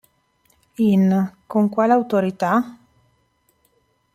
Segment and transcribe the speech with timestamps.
[0.77, 2.75] In "Con quale autorità?